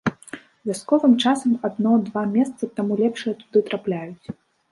Вясковым 0.69 1.13
часам 1.25 1.51
адно-два 1.69 2.23
месца, 2.37 2.71
таму 2.79 2.93
лепшыя 3.05 3.33
туды 3.43 3.59
трапляюць. 3.67 4.25